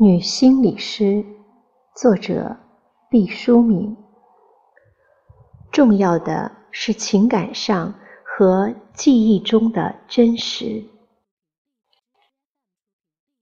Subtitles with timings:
[0.00, 1.26] 女心理师，
[1.96, 2.56] 作者
[3.10, 3.96] 毕淑敏。
[5.72, 7.92] 重要的是情感上
[8.24, 10.84] 和记忆中的真实。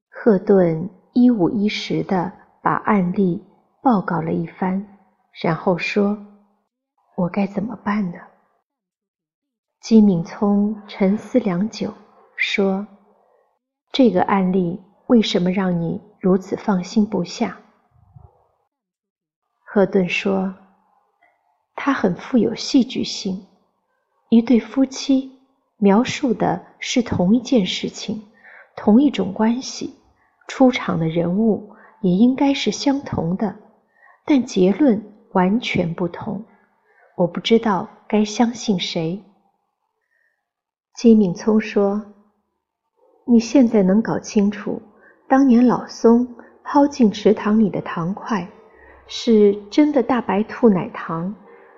[0.09, 2.33] 赫顿一五一十的
[2.63, 3.45] 把案例
[3.83, 4.83] 报告了一番，
[5.43, 6.17] 然后说
[7.19, 8.19] ：“我该怎么办呢？”
[9.83, 11.93] 金敏聪沉思良久，
[12.35, 12.87] 说
[13.93, 17.61] ：“这个案例为什么让你？”如此放心不下，
[19.63, 20.53] 赫顿说
[21.77, 23.47] ：“他很富有戏剧性。
[24.29, 25.39] 一对夫妻
[25.77, 28.27] 描述的是同一件事情，
[28.75, 29.95] 同一种关系，
[30.49, 33.55] 出场的人物也应该是相同的，
[34.25, 36.45] 但结论完全不同。
[37.15, 39.23] 我不知道该相信谁。”
[40.97, 42.15] 金敏聪说
[43.29, 44.83] ：“你现在能搞清楚？”
[45.29, 48.49] 当年老松抛进池塘里的糖块，
[49.09, 51.35] 是真的大白兔奶糖，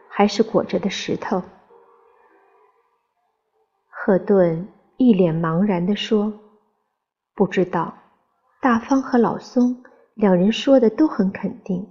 [0.09, 1.43] 还是裹着的石头？
[3.89, 6.33] 赫顿一脸茫然地说
[7.35, 7.95] ：“不知道。”
[8.61, 11.89] 大方和老松两人说的都很肯定。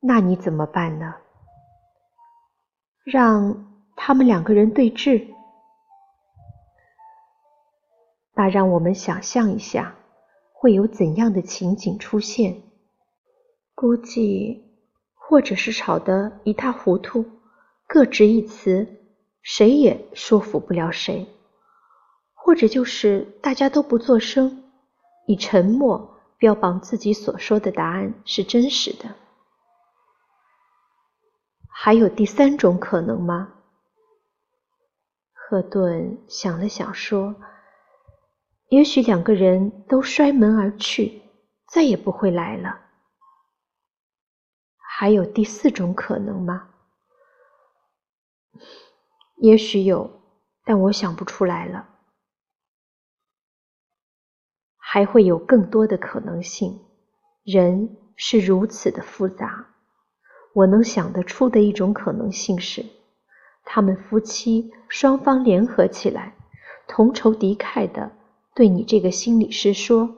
[0.00, 1.14] 那你怎么办呢？
[3.04, 5.26] 让他们两个人对峙？
[8.38, 9.96] 那让我们想象一下，
[10.52, 12.62] 会有怎样的情景出现？
[13.74, 14.62] 估计，
[15.12, 17.24] 或者是吵得一塌糊涂，
[17.88, 18.86] 各执一词，
[19.42, 21.26] 谁也说服不了谁；
[22.32, 24.62] 或者就是大家都不作声，
[25.26, 29.16] 以沉默标榜自己所说的答案是真实的。
[31.68, 33.54] 还有第三种可能吗？
[35.32, 37.34] 赫顿想了想说。
[38.68, 41.22] 也许两个人都摔门而去，
[41.66, 42.80] 再也不会来了。
[44.76, 46.68] 还有第四种可能吗？
[49.36, 50.20] 也许有，
[50.64, 51.88] 但我想不出来了。
[54.76, 56.80] 还会有更多的可能性。
[57.44, 59.66] 人是如此的复杂。
[60.54, 62.84] 我能想得出的一种可能性是，
[63.64, 66.34] 他们夫妻双方联合起来，
[66.86, 68.17] 同仇敌忾的。
[68.58, 70.16] 对你这个心理师说：“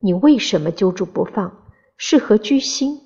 [0.00, 1.66] 你为什么揪住不放？
[1.98, 2.98] 是何居心？”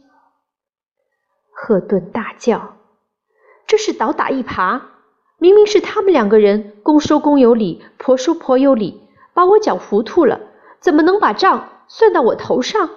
[1.53, 2.77] 赫顿大叫
[3.67, 4.81] ：“这是倒打一耙！
[5.39, 9.03] 明明是他们两个人，公说公有理，婆说婆有理，
[9.35, 10.41] 把我搅糊涂了，
[10.79, 12.89] 怎么能把账算到我头上？”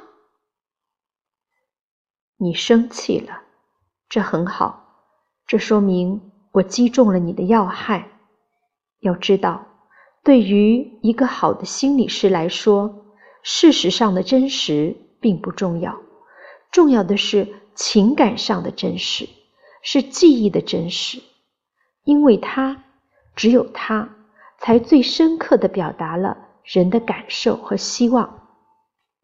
[2.37, 3.41] 你生气了，
[4.07, 5.01] 这很好，
[5.47, 8.19] 这说明我击中了你的要害。
[8.99, 9.65] 要知道。
[10.25, 13.05] 对于一个好的心理师来说，
[13.43, 15.95] 事实上的真实并不重要，
[16.71, 19.29] 重要的是情感上的真实，
[19.83, 21.21] 是记忆的真实，
[22.05, 22.83] 因为它
[23.35, 24.09] 只有它
[24.57, 28.47] 才最深刻的表达了人的感受和希望。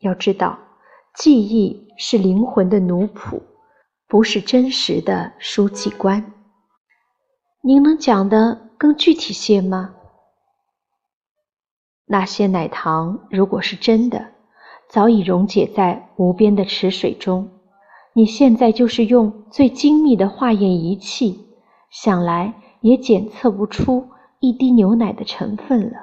[0.02, 0.60] 要知道，
[1.16, 3.42] 记忆是灵魂的奴仆，
[4.08, 6.32] 不是真实的书记官。
[7.64, 9.96] 您能讲得更具体些吗？
[12.12, 14.32] 那些奶糖如果是真的，
[14.90, 17.50] 早已溶解在无边的池水中。
[18.12, 21.40] 你现在就是用最精密的化验仪器，
[21.90, 24.10] 想来也检测不出
[24.42, 26.00] 一滴牛奶的成分了。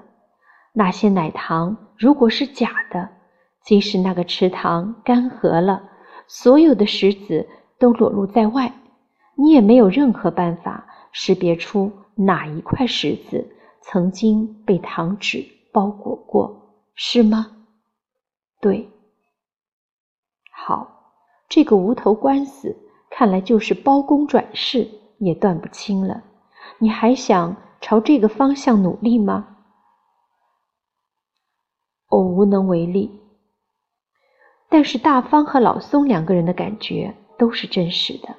[0.73, 3.11] 那些奶糖如果是假的，
[3.63, 5.83] 即使那个池塘干涸了，
[6.27, 7.47] 所有的石子
[7.79, 8.73] 都裸露在外，
[9.35, 13.47] 你也没有任何办法识别出哪一块石子
[13.83, 15.58] 曾经被糖纸。
[15.73, 17.53] 包裹过是吗？
[18.61, 18.91] 对，
[20.51, 21.13] 好，
[21.49, 22.77] 这个无头官司
[23.11, 24.89] 看来就是包公转世
[25.19, 26.25] 也断不清了。
[26.79, 29.57] 你还想朝这个方向努力吗？
[32.09, 33.21] 我无能为力。
[34.69, 38.35] 但是大方和老松两个人的感觉都是真实的。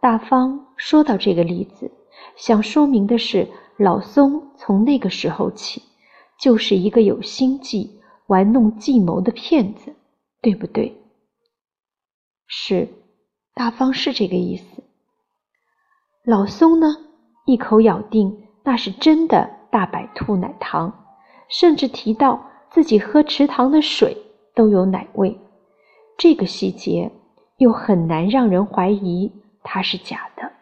[0.00, 1.90] 大方说到这个例子，
[2.36, 5.82] 想说明的是，老松从那个时候起。
[6.38, 9.94] 就是一个有心计、玩弄计谋的骗子，
[10.42, 10.94] 对不对？
[12.46, 12.88] 是，
[13.54, 14.82] 大方是这个意思。
[16.22, 16.86] 老松呢，
[17.46, 21.06] 一口咬定那是真的大白兔奶糖，
[21.48, 24.16] 甚至提到自己喝池塘的水
[24.54, 25.40] 都有奶味。
[26.18, 27.10] 这个细节
[27.56, 29.32] 又很难让人怀疑
[29.62, 30.52] 它是假的。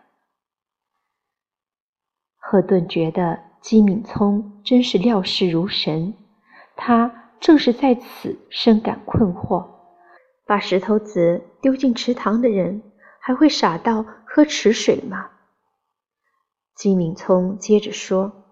[2.36, 3.53] 赫顿觉得。
[3.64, 6.12] 金敏聪真是料事如神，
[6.76, 9.66] 他正是在此深感困惑。
[10.46, 12.82] 把石头子丢进池塘的人，
[13.20, 15.30] 还会傻到喝池水吗？
[16.76, 18.44] 金敏聪接着说：“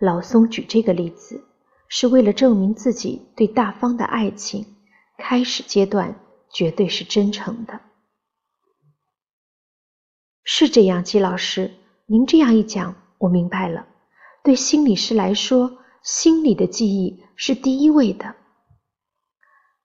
[0.00, 1.44] 老松举这个例子，
[1.88, 4.64] 是为了证明自己对大方的爱情，
[5.18, 6.18] 开始阶段
[6.50, 7.78] 绝对是真诚的。”
[10.44, 11.74] 是这样，季老师，
[12.06, 13.88] 您这样一讲，我明白了。
[14.44, 18.34] 对心理师来说，心理的记忆是第一位的。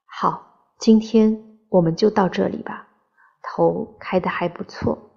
[0.05, 2.85] 好，今天我们就到这里吧。
[3.41, 5.11] 头开的还不错。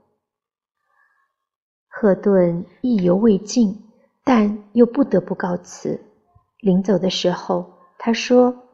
[1.88, 3.90] 赫顿意犹未尽，
[4.22, 6.00] 但又不得不告辞。
[6.60, 8.68] 临走的时候，他说：“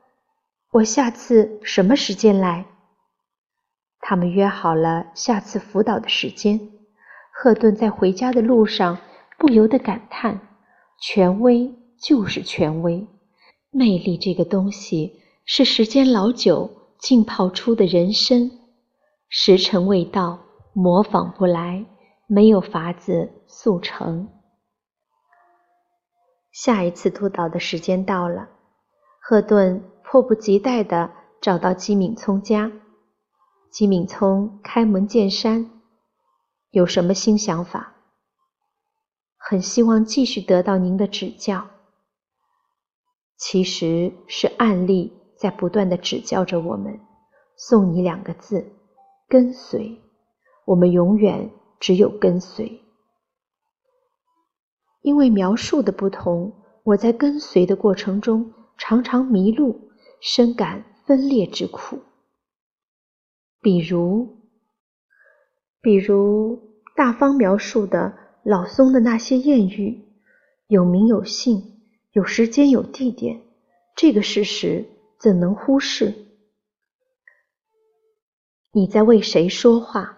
[0.73, 2.67] 我下次什么时间来？”
[4.01, 6.61] 他们约好了下次辅导的时间。
[7.33, 8.99] 赫顿在回家的路上
[9.39, 10.39] 不由得感叹。
[11.01, 13.07] 权威就是权威，
[13.71, 18.51] 魅力这个东西是时间老久浸泡出的人参，
[19.29, 20.41] 时辰未到，
[20.73, 21.87] 模仿不来，
[22.27, 24.29] 没有法子速成。
[26.51, 28.49] 下一次督导的时间到了，
[29.21, 32.73] 赫顿迫不及待地找到姬敏聪家。
[33.71, 35.71] 姬敏聪开门见山
[36.73, 37.95] ：“有什么新想法？”
[39.51, 41.71] 很希望继续得到您的指教。
[43.39, 47.01] 其实是案例在不断的指教着我们。
[47.57, 48.71] 送你两个字：
[49.27, 50.03] 跟随。
[50.67, 51.51] 我们永远
[51.81, 52.83] 只有跟随。
[55.01, 56.53] 因为描述的不同，
[56.85, 59.91] 我在跟随的过程中常常迷路，
[60.21, 61.99] 深感分裂之苦。
[63.63, 64.43] 比如，
[65.81, 68.28] 比如大方描述的。
[68.49, 70.09] 老松的那些艳遇，
[70.69, 73.43] 有名有姓，有时间有地点，
[73.95, 76.15] 这个事实怎能忽视？
[78.73, 80.17] 你在为谁说话？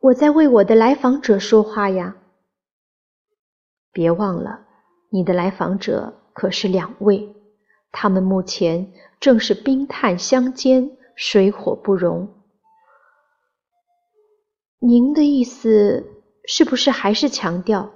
[0.00, 2.16] 我在为我的来访者说话呀。
[3.92, 4.66] 别忘了，
[5.10, 7.36] 你的来访者可是两位，
[7.90, 12.26] 他们目前正是冰炭相煎，水火不容。
[14.78, 16.08] 您的意思？
[16.44, 17.90] 是不是还是强调，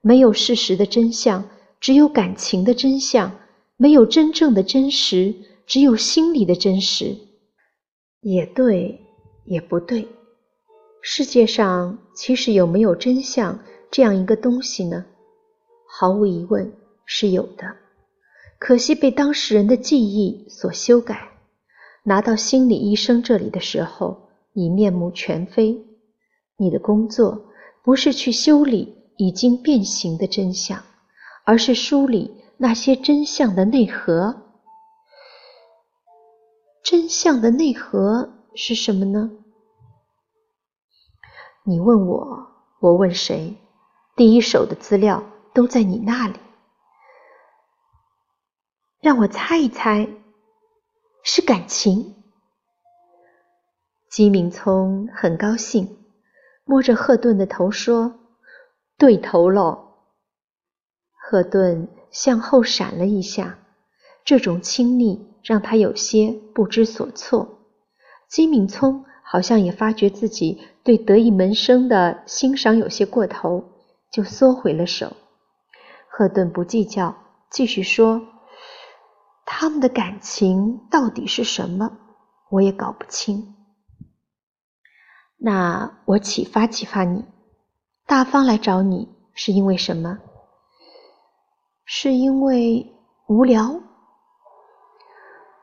[0.00, 1.44] 没有事实的真相，
[1.78, 3.30] 只有感情的真相；
[3.76, 5.34] 没有真正的真实，
[5.66, 7.16] 只有心里的真实。
[8.20, 9.00] 也对，
[9.44, 10.08] 也不对。
[11.02, 13.58] 世界上其实有没有真相
[13.90, 15.04] 这样一个东西呢？
[15.86, 16.72] 毫无疑问
[17.04, 17.76] 是有的，
[18.58, 21.28] 可惜被当事人的记忆所修改。
[22.04, 25.84] 拿到心理医生这里的时候，你面目全非。
[26.56, 27.51] 你的工作。
[27.82, 30.82] 不是去修理已经变形的真相，
[31.44, 34.42] 而是梳理那些真相的内核。
[36.84, 39.30] 真相的内核是什么呢？
[41.64, 42.46] 你问我，
[42.80, 43.56] 我问谁？
[44.16, 46.38] 第一手的资料都在你那里。
[49.00, 50.08] 让我猜一猜，
[51.24, 52.14] 是感情。
[54.10, 56.01] 姬明聪很高兴。
[56.64, 58.20] 摸着赫顿的头说
[58.98, 59.88] ：“对头喽。”
[61.16, 63.58] 赫顿向后闪了一下，
[64.24, 67.58] 这种亲昵让他有些不知所措。
[68.28, 73.64] 金敏聪好像也发觉自己对得意门生的欣赏有些过头，
[74.10, 75.16] 就缩回了手。
[76.08, 77.16] 赫顿不计较，
[77.50, 78.20] 继续说
[79.46, 81.98] ：“他们的感情到底是什么？
[82.50, 83.51] 我也搞不清。”
[85.44, 87.24] 那我启发启发你，
[88.06, 90.20] 大方来找你是因为什么？
[91.84, 92.94] 是因为
[93.26, 93.80] 无聊。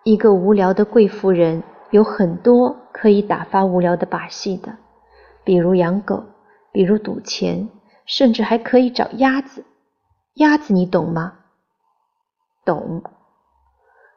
[0.03, 4.75] 一个无聊的贵妇人有很多可以打发无聊的把戏的，
[5.45, 6.25] 比如养狗，
[6.73, 7.69] 比如赌钱，
[8.05, 9.63] 甚至还可以找鸭子。
[10.33, 11.39] 鸭子你懂吗？
[12.65, 13.01] 懂。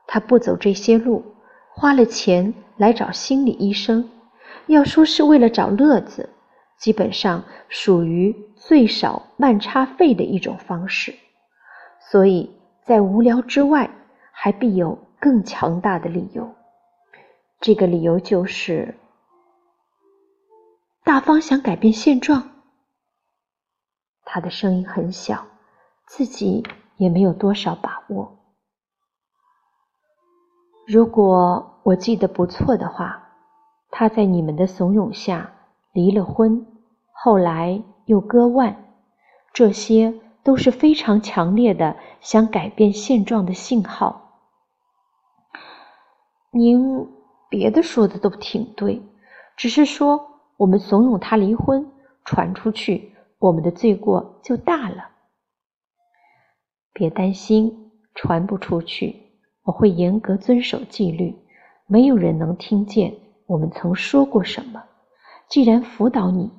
[0.09, 1.37] 他不走这些路，
[1.71, 4.11] 花了钱来找心理医生。
[4.67, 6.29] 要说是为了找乐子，
[6.79, 11.15] 基本上属于最少慢差费的一种方式。
[12.11, 12.51] 所以
[12.85, 13.91] 在无聊之外，
[14.33, 16.55] 还必有更强大的理由。
[17.61, 18.95] 这个理由就是
[21.05, 22.51] 大方想改变现状。
[24.25, 25.47] 他的声音很小，
[26.07, 26.65] 自己
[26.97, 28.39] 也没有多少把握。
[30.87, 33.22] 如果我记得不错的话。
[33.93, 35.53] 他在你们的怂恿下
[35.93, 36.67] 离了婚，
[37.13, 38.75] 后来又割腕，
[39.53, 44.41] 这些都是非常强烈的想改变现状的信号。
[46.51, 47.07] 您
[47.51, 49.03] 别的说的都挺对，
[49.57, 51.93] 只是说我们怂恿他离婚，
[52.25, 55.11] 传出去，我们的罪过就大了。
[56.95, 59.17] 别担心，传不出去，
[59.65, 61.37] 我会严格遵守纪律，
[61.87, 63.15] 没有人能听见
[63.47, 64.83] 我们曾说过什么。
[65.49, 66.51] 既然辅导你，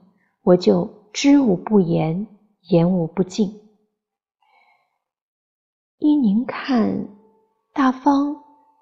[0.43, 2.27] 我就知无不言，
[2.69, 3.61] 言无不尽。
[5.97, 7.07] 依您看，
[7.73, 8.35] 大方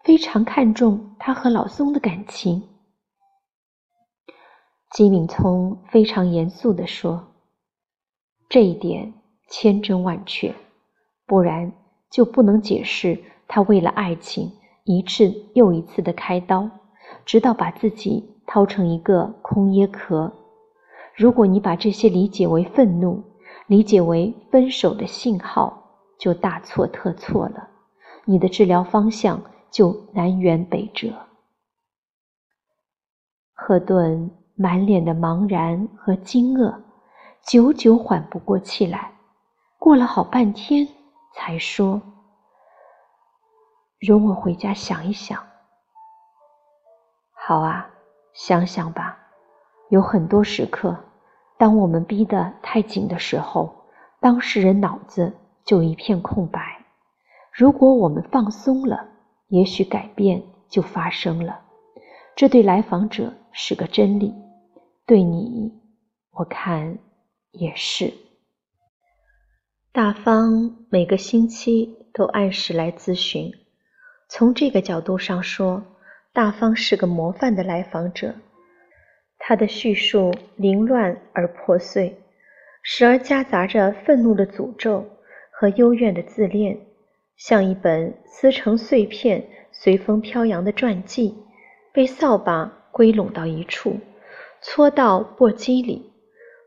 [0.04, 2.62] 非常看重他和老松的感情。
[4.90, 7.36] 姬敏聪非常严肃地说
[8.50, 9.14] ：“这一点
[9.48, 10.54] 千真万确，
[11.26, 11.72] 不然
[12.10, 14.52] 就不能解释他为了爱情
[14.84, 16.70] 一次又一次的开刀，
[17.26, 20.34] 直到把自己。”掏成一个空椰壳。
[21.16, 23.24] 如果你把这些理解为愤怒，
[23.66, 27.70] 理解为分手的信号，就大错特错了。
[28.26, 31.14] 你的治疗方向就南辕北辙。
[33.54, 36.76] 赫顿满脸的茫然和惊愕，
[37.42, 39.14] 久久缓不过气来。
[39.80, 40.86] 过了好半天，
[41.34, 42.02] 才说
[44.06, 45.42] ：“容我回家想一想。”
[47.46, 47.88] 好啊。
[48.34, 49.20] 想想吧，
[49.90, 50.98] 有很多时刻，
[51.58, 53.76] 当我们逼得太紧的时候，
[54.22, 55.34] 当事人脑子
[55.66, 56.86] 就一片空白。
[57.52, 59.06] 如果我们放松了，
[59.50, 61.60] 也许改变就发生了。
[62.38, 64.34] 这对来访者是个真理，
[65.06, 65.74] 对你，
[66.32, 67.00] 我看
[67.52, 68.14] 也是。
[69.92, 73.52] 大方每个星期都按时来咨询，
[74.30, 75.84] 从这个角度上说。
[76.34, 78.34] 大方是个模范的来访者，
[79.38, 82.18] 他的叙述凌乱而破碎，
[82.82, 85.06] 时而夹杂着愤怒的诅咒
[85.52, 86.80] 和幽怨的自恋，
[87.36, 91.36] 像一本撕成碎片、随风飘扬的传记，
[91.92, 94.00] 被扫把归拢到一处，
[94.62, 96.14] 搓到簸箕里，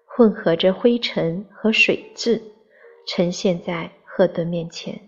[0.04, 2.42] 混合着灰尘和水渍，
[3.06, 5.00] 呈现在赫顿面前。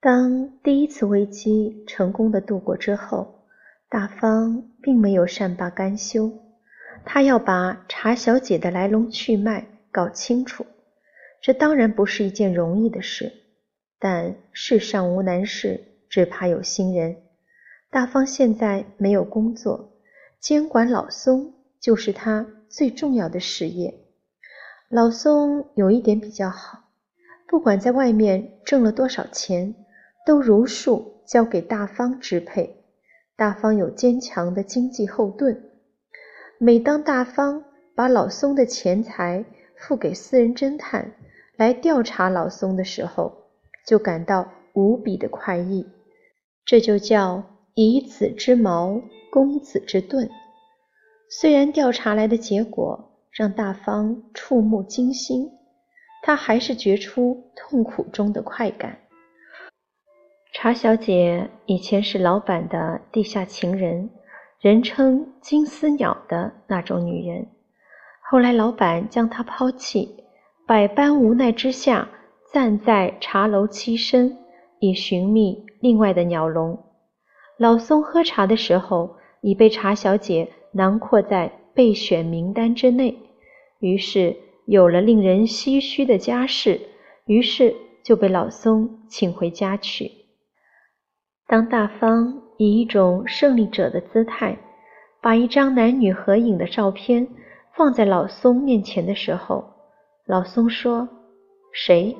[0.00, 3.40] 当第一次危机成功的度过之后。
[3.92, 6.32] 大方并没有善罢甘休，
[7.04, 10.64] 他要把茶小姐的来龙去脉搞清楚。
[11.42, 13.30] 这当然不是一件容易的事，
[13.98, 17.18] 但世上无难事，只怕有心人。
[17.90, 19.92] 大方现在没有工作，
[20.40, 23.92] 监管老松就是他最重要的事业。
[24.88, 26.84] 老松有一点比较好，
[27.46, 29.74] 不管在外面挣了多少钱，
[30.24, 32.78] 都如数交给大方支配。
[33.36, 35.70] 大方有坚强的经济后盾。
[36.58, 39.44] 每当大方把老松的钱财
[39.76, 41.12] 付给私人侦探
[41.56, 43.32] 来调查老松的时候，
[43.86, 45.86] 就感到无比的快意。
[46.64, 47.42] 这就叫
[47.74, 50.30] 以子之矛攻子之盾。
[51.28, 55.50] 虽然调查来的结果让大方触目惊心，
[56.22, 58.98] 他还是觉出痛苦中的快感。
[60.62, 64.08] 茶小姐以前是老板的地下情人，
[64.60, 67.44] 人称“金丝鸟”的那种女人。
[68.30, 70.08] 后来老板将她抛弃，
[70.64, 72.08] 百般无奈之下，
[72.52, 74.38] 暂在茶楼栖身，
[74.78, 76.78] 以寻觅另外的鸟笼。
[77.58, 83.18] 老松喝茶的时候，已被茶小姐囊括在备选名单之内，
[83.80, 86.80] 于是有了令人唏嘘的家世，
[87.26, 90.21] 于是就被老松请回家去。
[91.52, 94.56] 当大方以一种胜利者的姿态，
[95.20, 97.28] 把一张男女合影的照片
[97.76, 99.62] 放在老松面前的时候，
[100.24, 101.06] 老松说
[101.70, 102.16] ：“谁？”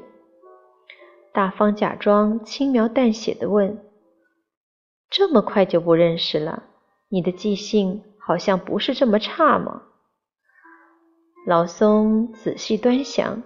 [1.33, 3.83] 大方假装轻描淡写的问
[5.09, 6.65] ：“这么快就不认识了？
[7.09, 9.85] 你的记性好像不是这么差吗？”
[11.49, 13.43] 老松仔细端详，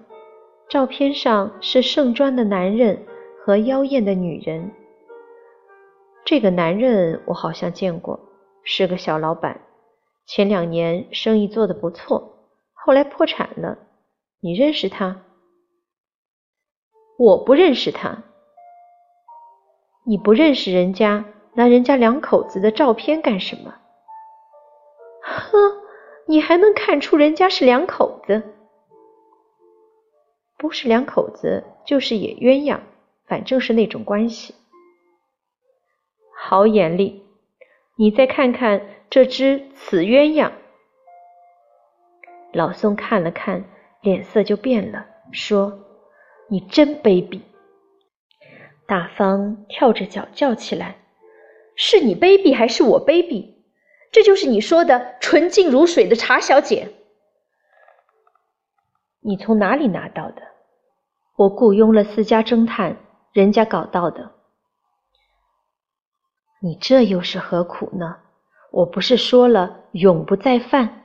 [0.68, 3.06] 照片上是盛装的男人
[3.44, 4.72] 和妖艳的女人。
[6.26, 8.18] 这个男人我好像见过，
[8.64, 9.60] 是个小老板，
[10.26, 13.78] 前两年生意做得不错，后来破产了。
[14.40, 15.22] 你认识他？
[17.16, 18.24] 我不认识他。
[20.04, 23.76] 你不认识人家，拿人家两口子的照片干什么？
[25.22, 25.58] 呵，
[26.26, 28.42] 你还能看出人家是两口子？
[30.58, 32.80] 不是两口子，就是野鸳鸯，
[33.28, 34.56] 反正是那种关系。
[36.38, 37.24] 好眼力！
[37.96, 40.52] 你再看看这只紫鸳鸯。
[42.52, 43.64] 老宋看了看，
[44.02, 45.80] 脸色就变了，说
[46.48, 47.40] ：“你真卑鄙！”
[48.86, 50.96] 大方跳着脚叫起来
[51.74, 53.54] ：“是你卑鄙，还是我卑鄙？
[54.12, 56.88] 这就是你说的纯净如水的茶小姐。
[59.20, 60.42] 你从哪里拿到的？
[61.36, 62.96] 我雇佣了私家侦探，
[63.32, 64.35] 人家搞到的。
[66.60, 68.16] 你这又是何苦呢？
[68.72, 71.04] 我不是说了永不再犯？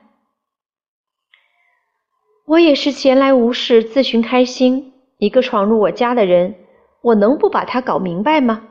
[2.46, 6.56] 我也是闲来无事自寻开心，一个闯入我家的人。”
[7.02, 8.68] 我能不把他搞明白吗？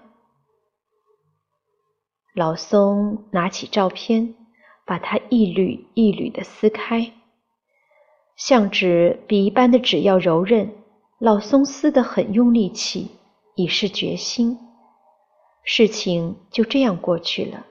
[2.34, 4.36] 老松拿起照片，
[4.86, 7.12] 把它一缕一缕的撕开。
[8.38, 10.74] 相纸比一般的纸要柔韧，
[11.20, 13.12] 老松撕得很用力气，
[13.56, 14.58] 以示决心。
[15.64, 17.66] 事情就这样过去了。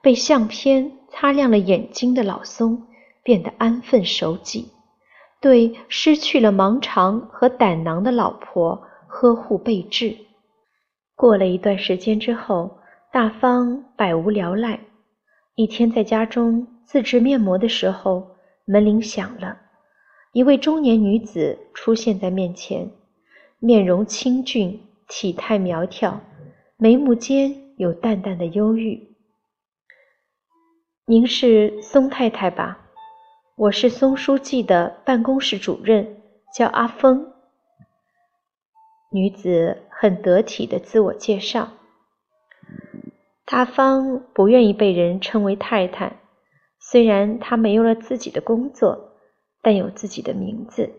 [0.00, 2.86] 被相片擦亮了眼睛的老松
[3.22, 4.70] 变得安分守己，
[5.40, 8.84] 对失去了盲肠和胆囊的老婆。
[9.10, 10.14] 呵护备至。
[11.16, 12.78] 过了一段时间之后，
[13.10, 14.78] 大方百无聊赖。
[15.54, 19.56] 一天在家中自制面膜的时候，门铃响了，
[20.34, 22.90] 一位中年女子出现在面前，
[23.58, 26.20] 面容清俊，体态苗条，
[26.80, 29.16] 眉目间有淡淡的忧郁。
[31.06, 32.78] 您是松太太吧？
[33.56, 36.22] 我是松书记的办公室主任，
[36.54, 37.32] 叫阿峰。
[39.10, 41.70] 女子很得体的自我介绍。
[43.44, 46.20] 大方不愿意被人称为太太，
[46.78, 49.16] 虽然她没有了自己的工作，
[49.62, 50.92] 但有自己的名字。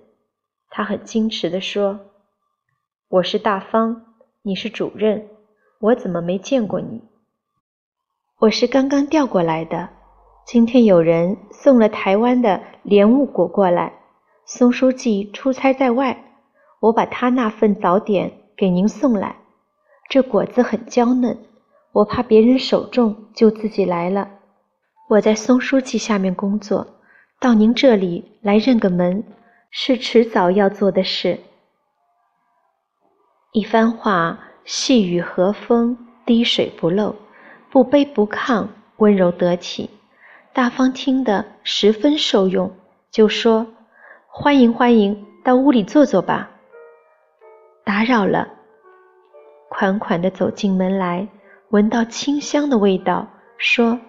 [0.67, 2.01] 她很矜持地说
[3.07, 5.29] ：“我是大方，你是主任，
[5.79, 7.01] 我怎么没见过你？
[8.39, 9.89] 我是刚刚调过来的。
[10.45, 13.93] 今天有人送了台湾的莲雾果过来，
[14.45, 16.25] 松书记出差在外。”
[16.81, 19.35] 我把他那份早点给您送来，
[20.09, 21.37] 这果子很娇嫩，
[21.91, 24.29] 我怕别人手重，就自己来了。
[25.09, 26.87] 我在松书记下面工作，
[27.37, 29.25] 到您这里来认个门，
[29.71, 31.39] 是迟早要做的事。
[33.51, 34.39] 一番话，
[34.71, 37.15] 细雨和风，滴水不漏，
[37.71, 39.89] 不卑不亢，温柔得体。
[40.53, 42.71] 大方听得十分受用，
[43.09, 43.65] 就说
[44.29, 46.51] ：“欢迎欢迎，到屋里坐坐吧。”
[47.83, 48.47] 打扰了，
[49.69, 51.27] 款款的走进门来，
[51.69, 53.27] 闻到清香的味道，
[53.57, 53.99] 说：“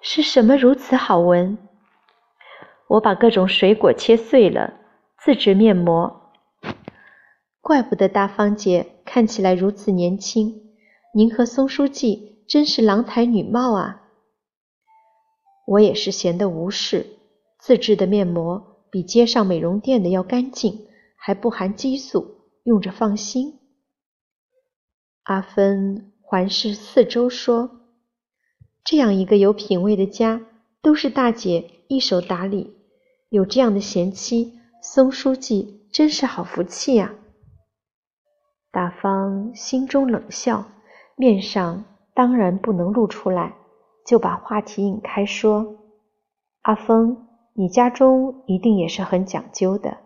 [0.00, 1.58] 是什么如此好闻？”
[2.88, 4.72] 我把各种水果切碎了，
[5.18, 6.23] 自制面膜。
[7.64, 10.74] 怪不得大芳姐看起来如此年轻。
[11.14, 14.02] 您和松书记真是郎才女貌啊！
[15.66, 17.06] 我也是闲得无事，
[17.58, 22.32] 自制的面膜比街上美容店的要干净，还不含激素。
[22.64, 23.60] 用着放心。
[25.22, 27.70] 阿芬环视四周说
[28.84, 30.42] ：“这样一个有品位的家，
[30.82, 32.74] 都是大姐一手打理，
[33.30, 37.14] 有这样的贤妻，松书记真是好福气呀。”
[38.74, 40.64] 大方心中冷笑，
[41.14, 43.54] 面上当然不能露出来，
[44.04, 45.76] 就把话题引开说
[46.62, 49.96] ：“阿峰，你家中一定也是很讲究的，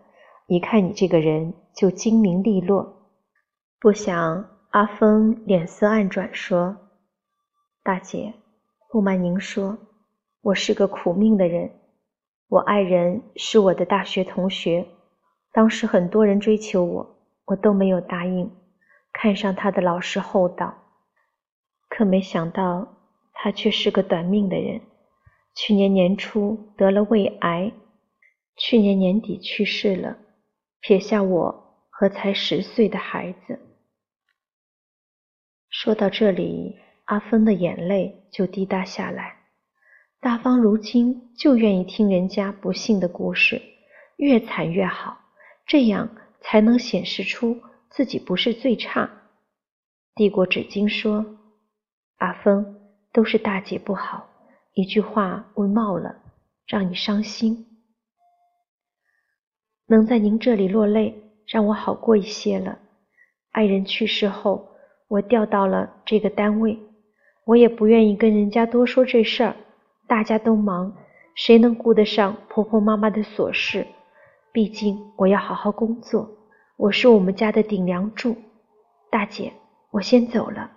[0.45, 3.07] 一看你这个人。”就精明利落，
[3.79, 6.75] 不想阿峰脸色暗转，说
[7.83, 8.33] ：“大姐，
[8.91, 9.77] 不瞒您说，
[10.41, 11.71] 我是个苦命的人。
[12.49, 14.85] 我爱人是我的大学同学，
[15.53, 18.51] 当时很多人追求我，我都没有答应，
[19.21, 20.73] 看上他的老实厚道。
[21.89, 22.95] 可没想到，
[23.33, 24.79] 他却是个短命的人。
[25.55, 27.71] 去年年初得了胃癌，
[28.55, 30.17] 去年年底去世了，
[30.79, 31.65] 撇下我。”
[31.99, 33.59] 和才十岁的孩子，
[35.69, 39.35] 说到这里，阿芬的眼泪就滴答下来。
[40.21, 43.61] 大方如今就愿意听人家不幸的故事，
[44.15, 45.19] 越惨越好，
[45.67, 49.09] 这样才能显示出自己不是最差。
[50.15, 51.25] 递过纸巾说
[52.19, 52.75] ：“阿峰，
[53.11, 54.29] 都是大姐不好，
[54.73, 56.15] 一句话问冒了，
[56.67, 57.65] 让你伤心。
[59.87, 62.77] 能在您这里落泪。”让我好过一些了。
[63.49, 64.69] 爱人去世后，
[65.07, 66.77] 我调到了这个单位，
[67.43, 69.55] 我也不愿意跟人家多说这事儿。
[70.07, 70.95] 大家都忙，
[71.33, 73.87] 谁能顾得上婆婆妈妈的琐事？
[74.51, 76.29] 毕竟我要好好工作，
[76.79, 78.37] 我是我们家的顶梁柱。
[79.11, 79.51] 大姐，
[79.91, 80.71] 我先走了。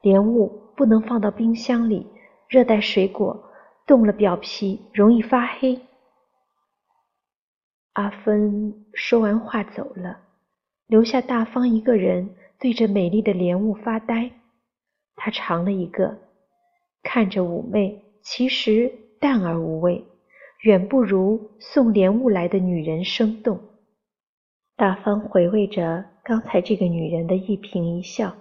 [0.00, 2.06] 莲雾不能放到冰箱里，
[2.46, 3.50] 热带水果
[3.84, 5.76] 冻了表皮容易发黑。
[7.94, 10.20] 阿芬说完话走了，
[10.86, 14.30] 留下大方一个人对着美丽的莲雾发呆。
[15.16, 16.16] 他尝了一个，
[17.02, 20.04] 看着妩媚，其实淡而无味，
[20.62, 23.60] 远不如送莲雾来的女人生动。
[24.80, 28.34] 大方回味着刚才这个女人的一颦一笑，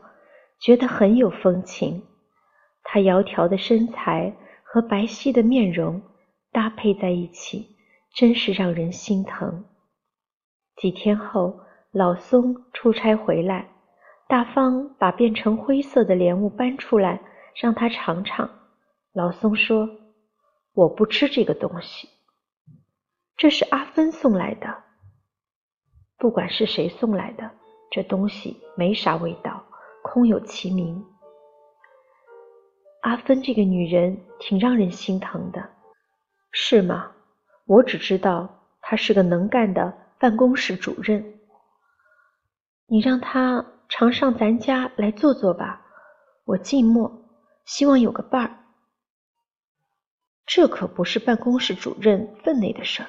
[0.62, 2.02] 觉得很有风情。
[2.82, 6.02] 她窈窕的身材和白皙的面容
[6.54, 7.76] 搭配在一起，
[8.16, 9.66] 真是让人心疼。
[10.78, 11.60] 几天后，
[11.92, 13.68] 老松出差回来，
[14.30, 17.20] 大方把变成灰色的莲雾搬出来，
[17.54, 18.50] 让他尝尝。
[19.12, 19.90] 老松说
[20.72, 22.08] ：“我不吃这个东西，
[23.36, 24.84] 这是阿芬送来的。
[26.20, 27.50] 不管是谁送来的，
[27.90, 29.64] 这东西没啥味道，
[30.04, 31.04] 空有其名。
[33.02, 35.70] 阿芬这个女人挺让人心疼的，
[36.52, 37.12] 是吗？
[37.66, 38.48] 我只知道
[38.82, 41.40] 她是个能干的。”办公室主任，
[42.88, 45.82] 你让他常上咱家来坐坐吧。
[46.44, 47.10] 我寂寞，
[47.64, 48.58] 希望有个伴儿。
[50.46, 53.08] 这可不是办公室主任分内的事儿，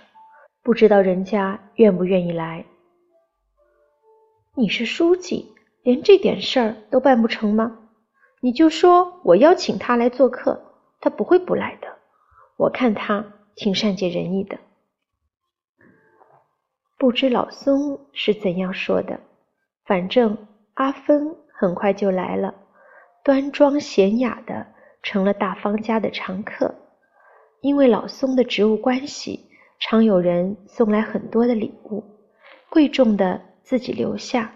[0.62, 2.64] 不知道人家愿不愿意来。
[4.60, 7.78] 你是书记，连这点事儿都办不成吗？
[8.42, 10.62] 你就说我邀请他来做客，
[11.00, 11.88] 他不会不来的。
[12.58, 13.24] 我看他
[13.56, 14.58] 挺善解人意的。
[16.98, 19.18] 不知老松是怎样说的，
[19.86, 20.36] 反正
[20.74, 22.54] 阿芬很快就来了，
[23.24, 24.66] 端庄娴雅的
[25.02, 26.74] 成了大方家的常客。
[27.62, 32.04] 因为老松的职务关系，常有人送来很多的礼物，
[32.68, 34.52] 贵重的自己留下，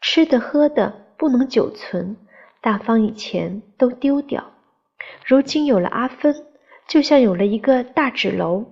[0.00, 2.16] 吃的喝的不能久存，
[2.60, 4.52] 大方以前都丢掉。
[5.26, 6.46] 如今有了阿芬，
[6.86, 8.64] 就像有了一个大纸篓，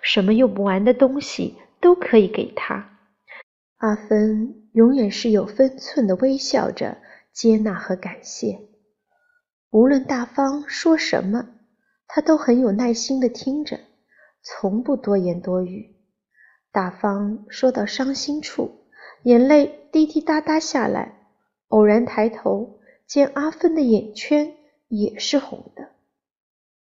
[0.00, 1.56] 什么用不完的东西。
[1.82, 2.96] 都可以给他。
[3.78, 6.98] 阿芬永远是有分寸的，微笑着
[7.32, 8.60] 接纳和感谢。
[9.70, 11.44] 无论大方说什么，
[12.06, 13.80] 他都很有耐心的听着，
[14.42, 15.96] 从不多言多语。
[16.70, 18.81] 大方说到伤心处，
[19.24, 21.14] 眼泪滴滴答答下来，
[21.68, 24.54] 偶然抬头见阿芬的眼圈
[24.88, 25.90] 也是红的，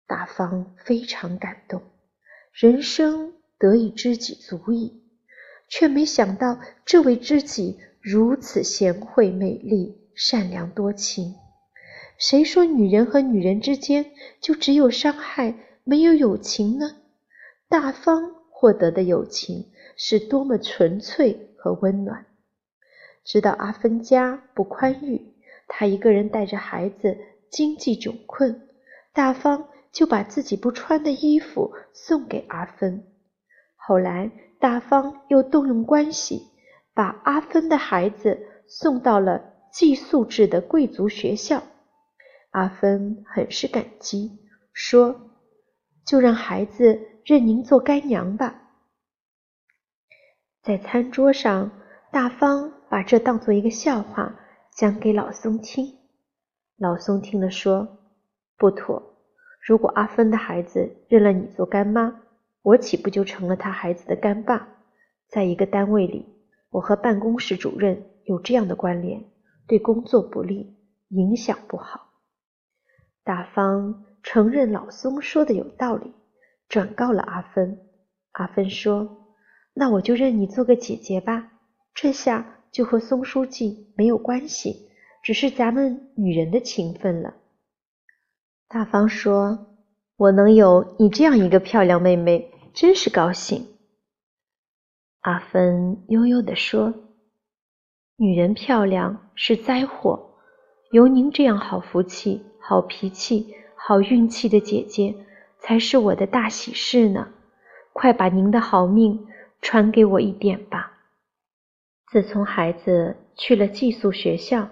[0.06, 1.82] 大方非常感动，
[2.52, 3.34] 人生。
[3.60, 5.02] 得一知己足矣，
[5.68, 11.34] 却没想到这位知己如此贤惠、美丽、善良、多情。
[12.16, 16.96] 谁说女人和女人之间就只有伤害，没有友情呢？
[17.68, 22.24] 大方获得的友情是多么纯粹和温暖。
[23.22, 25.34] 知道阿芬家不宽裕，
[25.68, 27.18] 她一个人带着孩子，
[27.50, 28.68] 经济窘困，
[29.12, 33.04] 大方就把自己不穿的衣服送给阿芬。
[33.76, 36.48] 后来，大方又动用关系，
[36.94, 41.62] 把阿芬的孩子送到了寄宿制的贵族学校。
[42.52, 44.38] 阿芬很是感激，
[44.72, 45.30] 说
[46.06, 48.59] ：“就让孩子认您做干娘吧。”
[50.62, 51.70] 在餐桌上，
[52.12, 54.38] 大方把这当做一个笑话
[54.76, 55.96] 讲给老松听。
[56.76, 57.98] 老松听了说
[58.58, 59.16] ：“不妥，
[59.60, 62.22] 如果阿芬的孩子认了你做干妈。”
[62.62, 64.68] 我岂不就成了他孩子的干爸？
[65.28, 66.26] 在一个单位里，
[66.68, 69.24] 我和办公室主任有这样的关联，
[69.66, 70.76] 对工作不利，
[71.08, 72.10] 影响不好。
[73.24, 76.12] 大方承认老松说的有道理，
[76.68, 77.80] 转告了阿芬。
[78.32, 79.19] 阿芬说
[79.80, 81.52] ：“那我就认你做个姐姐吧，
[81.94, 84.90] 这下就和松书记没有关系，
[85.22, 87.32] 只是咱们女人的情分了。”
[88.68, 89.66] 大方说。
[90.20, 93.68] 我能有你这样一个漂亮妹妹，真是高兴。
[95.22, 96.92] 阿芬悠悠地说
[98.20, 100.34] ：“女人漂亮是灾祸，
[100.92, 105.14] 有您这样好福气、好脾气、好运气的姐姐，
[105.58, 107.28] 才是我的大喜事呢。
[107.94, 109.26] 快把您的好命
[109.60, 110.92] 传给我一点吧。”
[112.10, 114.68] 自从孩子去了寄宿学校，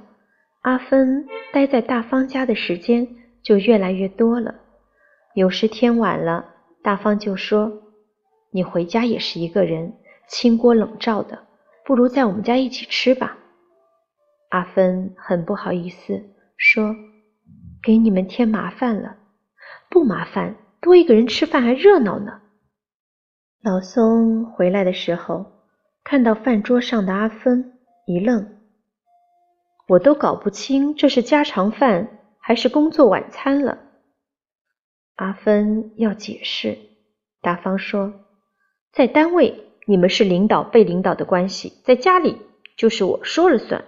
[0.63, 3.07] 阿芬待在大方家的时间
[3.43, 4.55] 就越来越多了。
[5.35, 6.45] 有时天晚了，
[6.83, 7.83] 大方就说
[8.51, 9.93] ：“你回家也是一个人，
[10.27, 11.47] 清锅冷灶的，
[11.85, 13.39] 不如在我们家一起吃吧。”
[14.51, 16.21] 阿芬很不好意思
[16.57, 16.97] 说
[17.85, 19.17] ：“给你们添麻烦了。
[19.89, 22.41] ”“不麻烦，多一个人吃饭还热闹呢。”
[23.61, 25.47] 老松回来的时候，
[26.05, 28.57] 看到饭桌上的阿芬，一愣
[29.89, 33.79] ：“我都搞不清这是家常饭还是工作晚餐了。”
[35.17, 36.79] 阿芬要解释，
[37.43, 38.13] 大方说
[38.95, 42.41] ：“在单位，你们是领导被领导的关系；在家里，
[42.77, 43.85] 就是我说了算。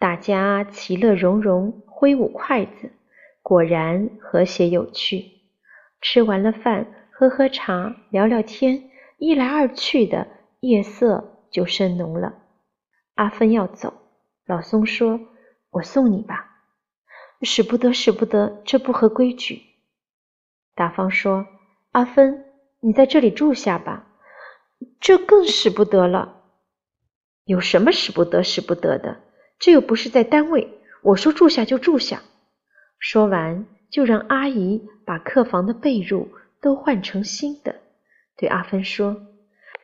[0.00, 2.90] 大家其乐融融，挥舞筷子，
[3.40, 5.26] 果然和谐有趣。
[6.02, 10.28] 吃完了饭，喝喝茶，聊聊天，一来二去的，
[10.60, 12.34] 夜色就深浓了。
[13.14, 13.94] 阿芬要走，
[14.44, 15.18] 老松说
[15.72, 16.46] ：“我送你吧。”
[17.40, 19.62] 使不得，使不得，这不合规矩。
[20.74, 21.46] 大方说
[21.92, 22.44] ：“阿芬，
[22.80, 24.06] 你在这里住下吧。”
[25.00, 26.42] 这更使不得了。
[27.46, 29.22] 有什么使不得、使不得的？
[29.58, 30.68] 这又不是在单位，
[31.02, 32.20] 我说住下就住下。
[32.98, 36.28] 说完，就让阿姨把客房的被褥
[36.60, 37.76] 都换成新的，
[38.36, 39.16] 对阿芬说：“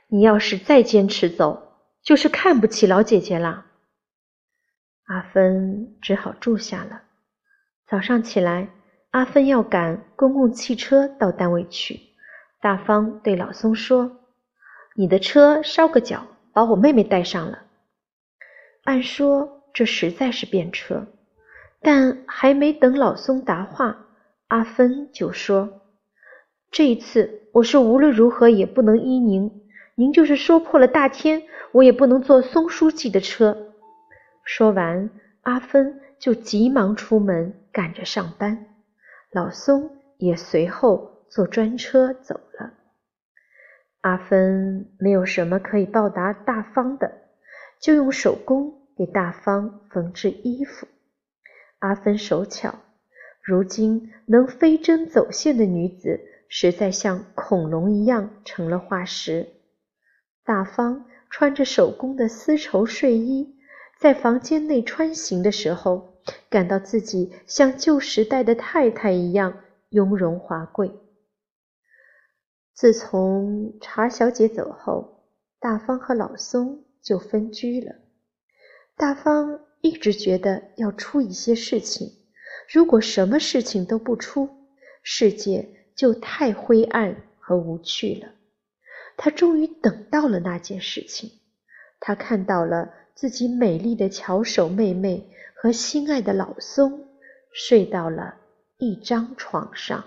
[0.08, 3.66] 你要是再坚持走，就是看不起老姐姐啦。”
[5.06, 7.02] 阿芬只好住下了。
[7.86, 8.68] 早上起来，
[9.10, 12.00] 阿芬要赶公共汽车到单位去。
[12.60, 14.20] 大方对老松说
[14.96, 17.64] ：“你的车烧个脚，把我妹妹带上了。”
[18.84, 21.06] 按说这实在是便车，
[21.80, 24.06] 但还没等老松答话，
[24.48, 25.81] 阿芬就说
[26.72, 29.62] ：“这一次我是无论如何也不能依您，
[29.94, 33.74] 您就是说破了大天，我也不能坐松书记的车。”
[34.44, 35.10] 说完，
[35.42, 36.00] 阿芬。
[36.22, 38.66] 就急忙出门赶着上班，
[39.32, 42.74] 老松也随后坐专车走了。
[44.02, 47.10] 阿芬没有什么可以报答大方的，
[47.80, 50.86] 就用手工给大方缝制衣服。
[51.80, 52.72] 阿芬手巧，
[53.42, 56.20] 如今能飞针走线的女子，
[56.54, 59.48] 实在像恐龙一样成了化石。
[60.44, 63.56] 大方穿着手工的丝绸睡衣，
[63.98, 66.12] 在房间内穿行的时候。
[66.48, 70.92] 感到自己像旧时代的太太一样雍容华贵。
[72.74, 75.24] 自从茶小姐走后，
[75.58, 77.96] 大方和老松就分居了。
[78.96, 82.12] 大方一直觉得要出一些事情，
[82.72, 84.48] 如果什么事情都不出，
[85.02, 88.28] 世界就太灰暗和无趣了。
[89.16, 91.30] 他终于等到了那件事情，
[92.00, 95.28] 他看到了自己美丽的巧手妹妹。
[95.54, 97.06] 和心爱的老松
[97.52, 98.34] 睡到了
[98.78, 100.06] 一张床上。